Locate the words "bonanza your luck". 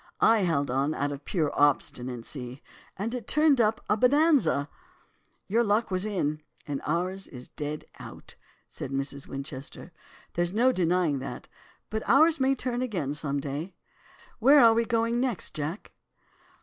3.95-5.91